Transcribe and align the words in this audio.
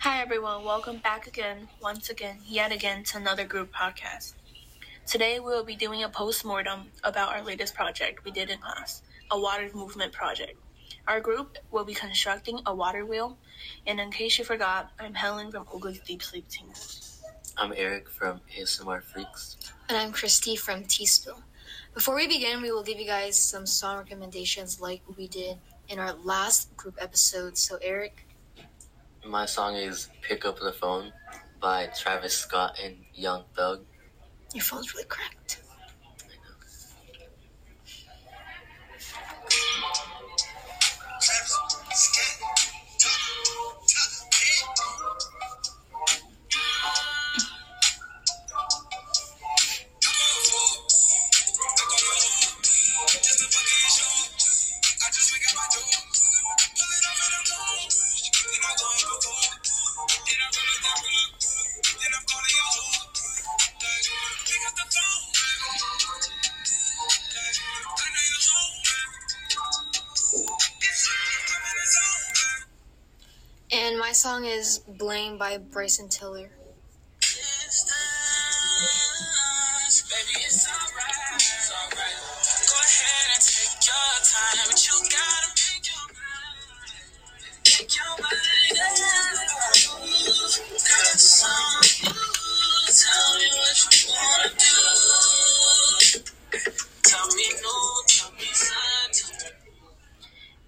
Hi 0.00 0.22
everyone, 0.22 0.64
welcome 0.64 0.96
back 0.96 1.26
again, 1.26 1.68
once 1.82 2.08
again, 2.08 2.38
yet 2.46 2.72
again 2.72 3.04
to 3.04 3.18
another 3.18 3.44
group 3.44 3.70
podcast. 3.70 4.32
Today 5.06 5.40
we 5.40 5.50
will 5.50 5.62
be 5.62 5.76
doing 5.76 6.02
a 6.02 6.08
post-mortem 6.08 6.86
about 7.04 7.34
our 7.34 7.42
latest 7.44 7.74
project 7.74 8.24
we 8.24 8.30
did 8.30 8.48
in 8.48 8.56
class, 8.60 9.02
a 9.30 9.38
water 9.38 9.68
movement 9.74 10.10
project. 10.10 10.58
Our 11.06 11.20
group 11.20 11.58
will 11.70 11.84
be 11.84 11.92
constructing 11.92 12.60
a 12.64 12.74
water 12.74 13.04
wheel, 13.04 13.36
and 13.86 14.00
in 14.00 14.10
case 14.10 14.38
you 14.38 14.44
forgot, 14.46 14.90
I'm 14.98 15.12
Helen 15.12 15.50
from 15.50 15.66
Oga's 15.70 15.98
Deep 15.98 16.22
Sleep 16.22 16.48
Team. 16.48 16.68
I'm 17.58 17.74
Eric 17.76 18.08
from 18.08 18.40
ASMR 18.58 19.02
Freaks. 19.02 19.58
And 19.90 19.98
I'm 19.98 20.12
Christy 20.12 20.56
from 20.56 20.84
T 20.84 21.04
Spill. 21.04 21.42
Before 21.92 22.16
we 22.16 22.26
begin, 22.26 22.62
we 22.62 22.72
will 22.72 22.82
give 22.82 22.98
you 22.98 23.06
guys 23.06 23.38
some 23.38 23.66
song 23.66 23.98
recommendations 23.98 24.80
like 24.80 25.02
we 25.18 25.28
did 25.28 25.58
in 25.90 25.98
our 25.98 26.14
last 26.14 26.74
group 26.74 26.96
episode. 26.98 27.58
So, 27.58 27.78
Eric, 27.82 28.24
My 29.26 29.44
song 29.44 29.76
is 29.76 30.08
Pick 30.22 30.44
Up 30.46 30.58
the 30.58 30.72
Phone 30.72 31.12
by 31.60 31.88
Travis 31.88 32.34
Scott 32.34 32.78
and 32.82 32.96
Young 33.14 33.44
Thug. 33.54 33.84
your 34.54 34.64
phone's 34.64 34.94
really 34.94 35.06
cracked. 35.06 35.60
And 55.72 55.89
my 74.10 74.14
song 74.14 74.44
is 74.44 74.80
Blame 74.98 75.38
by 75.38 75.56
Bryson 75.56 76.08
Tiller. 76.08 76.50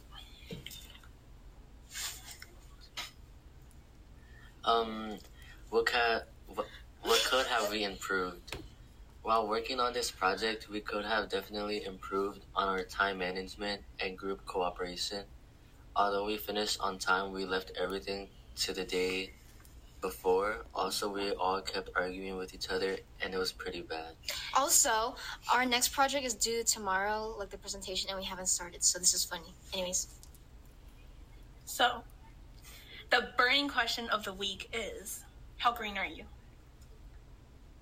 Um, 4.65 5.19
what 5.69 5.85
ca- 5.85 6.23
what, 6.55 6.65
what 7.03 7.21
could 7.29 7.45
have 7.45 7.69
we 7.69 7.83
improved? 7.83 8.57
While 9.21 9.47
working 9.47 9.79
on 9.79 9.93
this 9.93 10.09
project, 10.09 10.69
we 10.71 10.79
could 10.81 11.05
have 11.05 11.29
definitely 11.29 11.85
improved 11.85 12.39
on 12.55 12.67
our 12.67 12.83
time 12.83 13.19
management 13.19 13.83
and 13.99 14.17
group 14.17 14.43
cooperation. 14.47 15.25
Although 15.95 16.25
we 16.25 16.37
finished 16.37 16.79
on 16.79 16.97
time, 16.97 17.31
we 17.31 17.45
left 17.45 17.73
everything 17.79 18.29
to 18.55 18.73
the 18.73 18.85
day 18.85 19.33
before. 20.01 20.65
Also, 20.73 21.07
we 21.07 21.31
all 21.33 21.61
kept 21.61 21.89
arguing 21.95 22.37
with 22.37 22.53
each 22.53 22.69
other, 22.69 22.97
and 23.21 23.33
it 23.33 23.37
was 23.37 23.51
pretty 23.51 23.81
bad. 23.81 24.15
Also, 24.55 25.15
our 25.53 25.65
next 25.65 25.89
project 25.89 26.25
is 26.25 26.33
due 26.33 26.63
tomorrow, 26.63 27.35
like 27.37 27.49
the 27.49 27.57
presentation, 27.57 28.09
and 28.09 28.19
we 28.19 28.25
haven't 28.25 28.47
started, 28.47 28.83
so 28.83 28.99
this 28.99 29.13
is 29.13 29.23
funny. 29.23 29.53
Anyways, 29.73 30.07
So, 31.65 32.03
the 33.11 33.29
burning 33.37 33.69
question 33.69 34.09
of 34.09 34.23
the 34.25 34.33
week 34.33 34.69
is 34.73 35.23
how 35.57 35.71
green 35.71 35.97
are 35.97 36.05
you? 36.05 36.25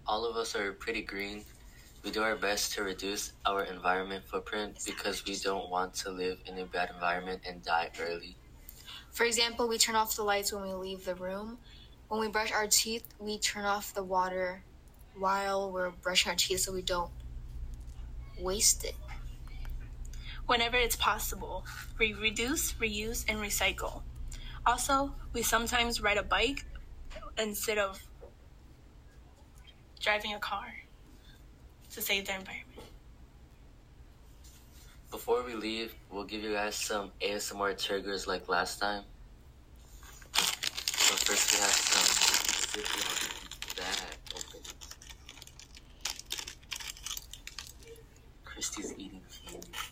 All 0.05 0.25
of 0.25 0.35
us 0.35 0.55
are 0.55 0.73
pretty 0.73 1.01
green. 1.01 1.43
We 2.03 2.11
do 2.11 2.21
our 2.21 2.35
best 2.35 2.73
to 2.73 2.83
reduce 2.83 3.33
our 3.45 3.63
environment 3.63 4.23
footprint 4.25 4.77
because 4.85 5.25
we 5.25 5.35
don't 5.37 5.69
want 5.69 5.93
to 5.95 6.11
live 6.11 6.39
in 6.45 6.57
a 6.59 6.65
bad 6.65 6.91
environment 6.93 7.41
and 7.47 7.63
die 7.63 7.89
early. 7.99 8.35
For 9.11 9.25
example, 9.25 9.67
we 9.67 9.77
turn 9.77 9.95
off 9.95 10.15
the 10.15 10.23
lights 10.23 10.53
when 10.53 10.63
we 10.63 10.73
leave 10.73 11.03
the 11.03 11.15
room. 11.15 11.57
When 12.09 12.19
we 12.21 12.27
brush 12.27 12.51
our 12.51 12.65
teeth, 12.65 13.07
we 13.19 13.37
turn 13.37 13.65
off 13.65 13.93
the 13.93 14.03
water 14.03 14.63
while 15.15 15.71
we're 15.71 15.91
brushing 15.91 16.31
our 16.31 16.35
teeth 16.35 16.61
so 16.61 16.73
we 16.73 16.81
don't 16.81 17.11
waste 18.39 18.83
it. 18.83 18.95
Whenever 20.47 20.75
it's 20.75 20.95
possible, 20.95 21.63
we 21.99 22.13
reduce, 22.13 22.73
reuse, 22.73 23.25
and 23.29 23.37
recycle. 23.37 24.01
Also, 24.65 25.13
we 25.33 25.43
sometimes 25.43 26.01
ride 26.01 26.17
a 26.17 26.23
bike 26.23 26.65
instead 27.37 27.77
of 27.77 28.01
driving 29.99 30.33
a 30.33 30.39
car 30.39 30.65
to 31.91 32.01
save 32.01 32.25
the 32.25 32.33
environment. 32.33 32.65
Before 35.11 35.43
we 35.43 35.53
leave, 35.53 35.93
we'll 36.11 36.23
give 36.23 36.41
you 36.41 36.53
guys 36.53 36.73
some 36.73 37.11
ASMR 37.21 37.77
triggers 37.79 38.25
like 38.25 38.49
last 38.49 38.79
time. 38.79 39.03
So 40.33 41.15
first 41.15 41.53
we 41.53 41.59
have 41.59 41.89
sippy 42.83 43.75
bag 43.77 44.17
openings. 44.35 44.89
Christy's 48.45 48.93
eating 48.97 49.21
candy. 49.45 49.88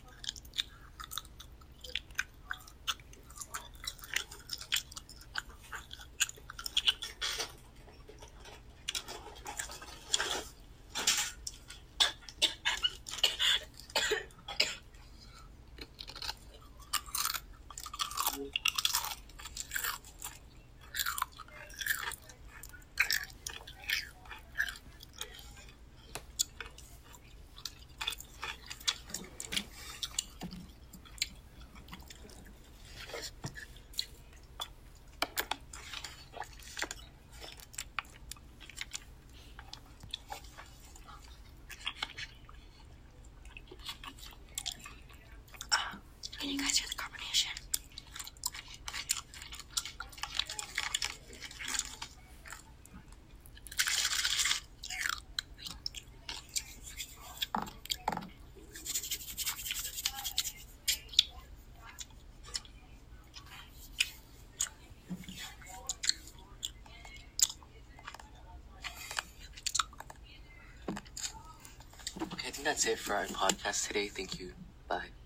That's 72.68 72.86
it 72.86 73.00
for 73.00 73.16
our 73.16 73.26
podcast 73.28 73.88
today. 73.88 74.10
Thank 74.10 74.42
you. 74.42 74.52
Bye. 74.90 75.17